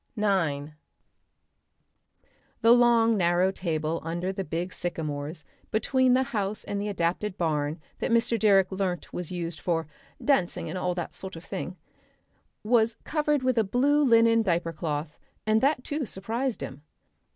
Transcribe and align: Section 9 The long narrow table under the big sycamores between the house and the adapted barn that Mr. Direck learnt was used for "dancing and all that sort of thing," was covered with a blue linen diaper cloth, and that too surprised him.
Section 0.15 0.21
9 0.23 0.73
The 2.61 2.71
long 2.71 3.15
narrow 3.17 3.51
table 3.51 4.01
under 4.03 4.31
the 4.33 4.43
big 4.43 4.73
sycamores 4.73 5.45
between 5.69 6.15
the 6.15 6.23
house 6.33 6.63
and 6.63 6.81
the 6.81 6.87
adapted 6.87 7.37
barn 7.37 7.79
that 7.99 8.09
Mr. 8.09 8.39
Direck 8.39 8.71
learnt 8.71 9.13
was 9.13 9.31
used 9.31 9.59
for 9.59 9.85
"dancing 10.19 10.67
and 10.69 10.77
all 10.79 10.95
that 10.95 11.13
sort 11.13 11.35
of 11.35 11.43
thing," 11.43 11.77
was 12.63 12.97
covered 13.03 13.43
with 13.43 13.59
a 13.59 13.63
blue 13.63 14.03
linen 14.03 14.41
diaper 14.41 14.73
cloth, 14.73 15.19
and 15.45 15.61
that 15.61 15.83
too 15.83 16.07
surprised 16.07 16.61
him. 16.61 16.81